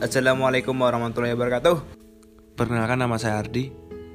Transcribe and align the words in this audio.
Assalamualaikum 0.00 0.72
warahmatullahi 0.80 1.36
wabarakatuh. 1.36 1.76
Perkenalkan 2.56 3.04
nama 3.04 3.20
saya 3.20 3.36
Ardi 3.36 3.68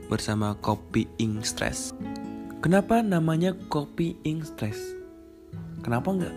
bersama 0.10 0.58
Kopi 0.58 1.06
Ink 1.22 1.46
Stress. 1.46 1.94
Kenapa 2.58 3.06
namanya 3.06 3.54
Kopi 3.70 4.18
Ink 4.26 4.50
Stress? 4.50 4.82
Kenapa 5.86 6.10
nggak 6.10 6.36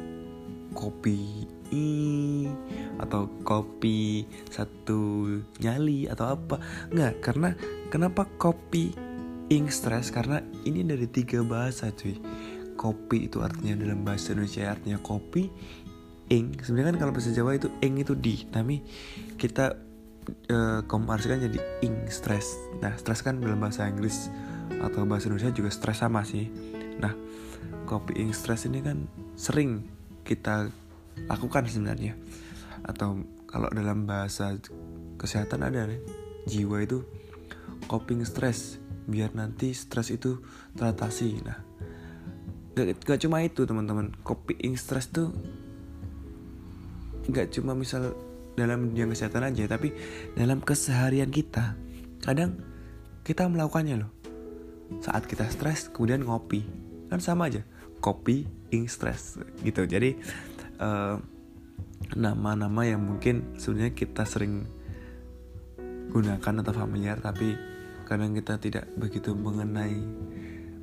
kopi 0.77 1.49
i 1.73 2.45
atau 3.01 3.25
kopi 3.41 4.29
satu 4.53 5.25
nyali 5.65 6.05
atau 6.13 6.37
apa? 6.37 6.61
Nggak, 6.93 7.13
karena 7.25 7.57
kenapa 7.89 8.29
kopi 8.37 8.93
ink 9.49 9.73
stress? 9.73 10.13
Karena 10.13 10.45
ini 10.69 10.85
dari 10.85 11.09
tiga 11.09 11.41
bahasa 11.41 11.89
cuy. 11.89 12.21
Kopi 12.77 13.33
itu 13.33 13.41
artinya 13.41 13.81
dalam 13.81 14.05
bahasa 14.05 14.37
Indonesia 14.37 14.69
artinya 14.69 15.01
kopi, 15.01 15.49
ing. 16.29 16.57
Sebenarnya 16.61 16.97
kan 16.97 16.99
kalau 17.09 17.13
bahasa 17.17 17.33
Jawa 17.33 17.57
itu 17.57 17.69
ing 17.81 18.01
itu 18.01 18.13
di. 18.17 18.45
Tapi 18.49 18.81
kita 19.41 19.77
uh, 20.53 20.81
komparasikan 20.85 21.41
jadi 21.41 21.59
ing 21.85 22.09
stress. 22.13 22.57
Nah 22.81 22.95
stress 23.01 23.25
kan 23.25 23.41
dalam 23.41 23.59
bahasa 23.59 23.89
Inggris 23.89 24.29
atau 24.79 25.09
bahasa 25.09 25.33
Indonesia 25.33 25.53
juga 25.53 25.73
stress 25.73 26.05
sama 26.05 26.23
sih. 26.23 26.49
Nah 27.01 27.13
kopi 27.89 28.21
ing 28.21 28.37
stress 28.37 28.69
ini 28.69 28.85
kan 28.85 29.09
sering 29.35 29.89
kita 30.23 30.69
lakukan 31.27 31.65
sebenarnya. 31.67 32.15
Atau 32.85 33.25
kalau 33.49 33.73
dalam 33.73 34.05
bahasa 34.05 34.55
kesehatan 35.17 35.65
ada 35.65 35.89
nih 35.89 36.01
jiwa 36.49 36.85
itu 36.85 37.05
coping 37.89 38.25
stress 38.25 38.77
biar 39.09 39.33
nanti 39.33 39.73
stres 39.73 40.13
itu 40.13 40.45
teratasi. 40.77 41.41
Nah 41.41 41.59
gak, 42.77 43.01
gak 43.03 43.21
cuma 43.25 43.41
itu 43.41 43.65
teman-teman. 43.65 44.13
Coping 44.21 44.77
stress 44.77 45.09
tuh 45.09 45.33
nggak 47.29 47.53
cuma 47.55 47.77
misal 47.77 48.17
dalam 48.59 48.91
dunia 48.91 49.07
kesehatan 49.07 49.47
aja 49.55 49.71
tapi 49.71 49.95
dalam 50.35 50.59
keseharian 50.59 51.31
kita 51.31 51.79
kadang 52.25 52.59
kita 53.23 53.45
melakukannya 53.47 54.03
loh. 54.03 54.11
Saat 55.05 55.29
kita 55.29 55.45
stres 55.53 55.93
kemudian 55.93 56.25
ngopi. 56.25 56.65
Kan 57.13 57.21
sama 57.21 57.53
aja 57.53 57.65
kopi 58.01 58.49
ing 58.73 58.89
stres 58.89 59.37
gitu. 59.63 59.85
Jadi 59.85 60.17
nama 60.79 61.21
nama-nama 62.15 62.87
yang 62.87 63.03
mungkin 63.05 63.59
sebenarnya 63.59 63.93
kita 63.93 64.25
sering 64.25 64.65
gunakan 66.09 66.55
atau 66.65 66.73
familiar 66.73 67.21
tapi 67.21 67.53
kadang 68.09 68.33
kita 68.33 68.57
tidak 68.57 68.89
begitu 68.97 69.37
mengenai 69.37 70.01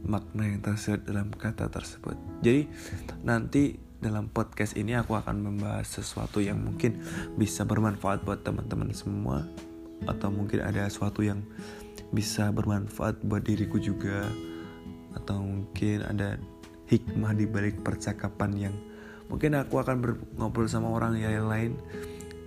makna 0.06 0.46
yang 0.46 0.62
tersirat 0.62 1.02
dalam 1.02 1.34
kata 1.34 1.66
tersebut. 1.74 2.14
Jadi 2.46 2.70
nanti 3.26 3.74
dalam 4.06 4.30
podcast 4.30 4.78
ini 4.78 4.94
aku 4.94 5.18
akan 5.18 5.42
membahas 5.42 5.90
sesuatu 5.98 6.38
yang 6.38 6.62
mungkin 6.62 7.02
bisa 7.42 7.66
bermanfaat 7.66 8.22
buat 8.22 8.46
teman-teman 8.46 8.94
semua 8.94 9.50
atau 10.06 10.30
mungkin 10.30 10.62
ada 10.62 10.86
sesuatu 10.86 11.26
yang 11.26 11.42
bisa 12.14 12.54
bermanfaat 12.54 13.26
buat 13.26 13.42
diriku 13.42 13.82
juga 13.82 14.30
atau 15.18 15.42
mungkin 15.42 16.06
ada 16.06 16.38
hikmah 16.86 17.34
di 17.34 17.50
balik 17.50 17.82
percakapan 17.82 18.70
yang 18.70 18.76
mungkin 19.26 19.58
aku 19.58 19.82
akan 19.82 20.22
ngobrol 20.38 20.70
sama 20.70 20.94
orang 20.94 21.18
yang 21.18 21.50
lain. 21.50 21.74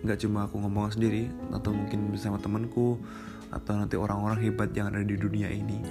Nggak 0.07 0.23
cuma 0.23 0.47
aku 0.47 0.63
ngomong 0.63 0.95
sendiri 0.95 1.27
atau 1.51 1.75
mungkin 1.75 2.15
bersama 2.15 2.39
temanku 2.39 3.03
atau 3.51 3.75
nanti 3.75 3.99
orang-orang 3.99 4.39
hebat 4.47 4.71
yang 4.79 4.95
ada 4.95 5.03
di 5.03 5.19
dunia 5.19 5.51
ini. 5.51 5.83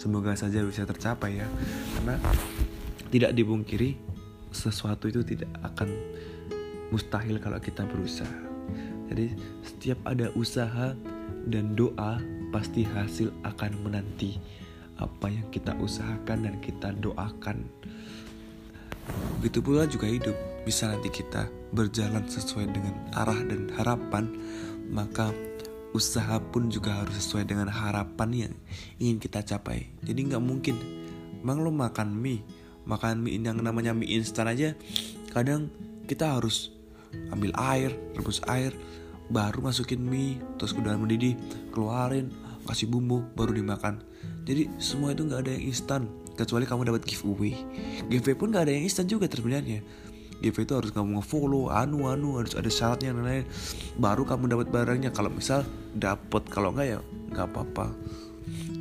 Semoga 0.00 0.32
saja 0.32 0.64
bisa 0.64 0.88
tercapai 0.88 1.44
ya 1.44 1.48
karena 2.00 2.16
tidak 3.12 3.36
dibungkiri 3.36 4.15
sesuatu 4.56 5.12
itu 5.12 5.20
tidak 5.20 5.52
akan 5.60 5.92
mustahil 6.88 7.36
kalau 7.36 7.60
kita 7.60 7.84
berusaha. 7.84 8.40
Jadi 9.12 9.36
setiap 9.62 10.00
ada 10.08 10.32
usaha 10.34 10.96
dan 11.46 11.76
doa 11.78 12.18
pasti 12.50 12.82
hasil 12.82 13.30
akan 13.44 13.72
menanti 13.86 14.40
apa 14.96 15.28
yang 15.28 15.46
kita 15.52 15.76
usahakan 15.76 16.48
dan 16.48 16.54
kita 16.64 16.96
doakan. 16.96 17.68
Begitu 19.38 19.60
pula 19.62 19.86
juga 19.86 20.08
hidup. 20.08 20.34
Bisa 20.66 20.90
nanti 20.90 21.06
kita 21.14 21.46
berjalan 21.70 22.26
sesuai 22.26 22.66
dengan 22.74 22.94
arah 23.14 23.38
dan 23.46 23.70
harapan, 23.78 24.26
maka 24.90 25.30
usaha 25.94 26.42
pun 26.42 26.66
juga 26.66 27.06
harus 27.06 27.14
sesuai 27.22 27.46
dengan 27.46 27.70
harapan 27.70 28.50
yang 28.50 28.54
ingin 28.98 29.22
kita 29.22 29.46
capai. 29.46 29.94
Jadi 30.02 30.34
nggak 30.34 30.42
mungkin, 30.42 30.74
bang 31.46 31.58
lo 31.62 31.70
makan 31.70 32.18
mie, 32.18 32.42
makan 32.86 33.26
mie 33.26 33.42
yang 33.42 33.58
namanya 33.60 33.92
mie 33.92 34.16
instan 34.16 34.46
aja 34.46 34.72
kadang 35.34 35.68
kita 36.06 36.38
harus 36.38 36.72
ambil 37.34 37.50
air 37.58 37.92
rebus 38.14 38.40
air 38.46 38.72
baru 39.26 39.58
masukin 39.58 39.98
mie 40.00 40.38
terus 40.56 40.72
udah 40.72 40.94
mendidih 40.94 41.34
keluarin 41.74 42.30
kasih 42.66 42.90
bumbu 42.90 43.22
baru 43.38 43.54
dimakan. 43.54 44.02
Jadi 44.46 44.70
semua 44.82 45.14
itu 45.14 45.22
nggak 45.22 45.40
ada 45.46 45.50
yang 45.54 45.64
instan 45.70 46.10
kecuali 46.34 46.66
kamu 46.66 46.90
dapat 46.90 47.02
giveaway. 47.06 47.54
Giveaway 48.10 48.36
pun 48.36 48.50
nggak 48.50 48.64
ada 48.66 48.72
yang 48.74 48.84
instan 48.84 49.06
juga 49.06 49.30
sebenarnya. 49.30 49.80
Giveaway 50.42 50.66
itu 50.66 50.74
harus 50.74 50.90
kamu 50.92 51.22
nge-follow 51.22 51.72
anu 51.72 52.10
anu 52.10 52.42
harus 52.42 52.52
ada 52.58 52.68
syaratnya 52.68 53.14
dan 53.14 53.24
lain 53.24 53.44
baru 53.96 54.26
kamu 54.26 54.50
dapat 54.50 54.68
barangnya. 54.74 55.10
Kalau 55.14 55.30
misal 55.30 55.62
dapat 55.94 56.42
kalau 56.50 56.74
nggak 56.74 56.86
ya 56.86 56.98
nggak 57.32 57.46
apa-apa. 57.54 57.94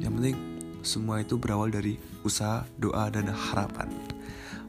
Yang 0.02 0.12
penting 0.18 0.38
semua 0.85 1.22
itu 1.22 1.35
berawal 1.35 1.73
dari 1.73 2.00
usaha, 2.23 2.63
doa, 2.79 3.09
dan 3.09 3.29
harapan. 3.29 3.90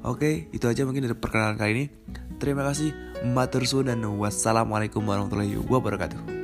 Oke, 0.04 0.50
itu 0.52 0.66
aja 0.68 0.84
mungkin 0.84 1.08
dari 1.08 1.16
perkenalan 1.16 1.56
kali 1.56 1.70
ini. 1.72 1.84
Terima 2.36 2.66
kasih, 2.66 2.92
matur 3.32 3.64
dan 3.84 4.04
wassalamualaikum 4.04 5.00
warahmatullahi 5.00 5.56
wabarakatuh. 5.56 6.35